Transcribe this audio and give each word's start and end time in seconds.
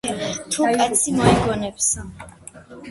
თუ 0.55 0.63
კაცი 0.79 1.15
მოიგონებსა 1.21 2.09